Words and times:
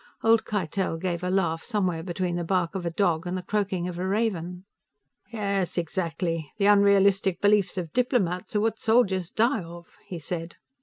Old 0.23 0.45
Keitel 0.45 0.97
gave 0.99 1.23
a 1.23 1.29
laugh, 1.29 1.61
somewhere 1.61 2.01
between 2.01 2.35
the 2.35 2.43
bark 2.43 2.73
of 2.73 2.87
a 2.87 2.89
dog 2.89 3.27
and 3.27 3.37
the 3.37 3.43
croaking 3.43 3.87
of 3.87 3.99
a 3.99 4.07
raven. 4.07 4.65
"Yes, 5.29 5.77
exactly! 5.77 6.51
The 6.57 6.65
unrealistic 6.65 7.39
beliefs 7.39 7.77
of 7.77 7.93
diplomats 7.93 8.55
are 8.55 8.61
what 8.61 8.79
soldiers 8.79 9.29
die 9.29 9.61
of," 9.61 9.85
he 10.07 10.17
said. 10.17 10.55